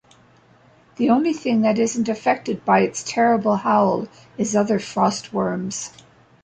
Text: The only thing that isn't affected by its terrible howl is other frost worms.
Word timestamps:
The 0.95 1.11
only 1.11 1.31
thing 1.31 1.61
that 1.61 1.77
isn't 1.77 2.09
affected 2.09 2.65
by 2.65 2.79
its 2.79 3.03
terrible 3.03 3.57
howl 3.57 4.07
is 4.35 4.55
other 4.55 4.79
frost 4.79 5.31
worms. 5.31 5.91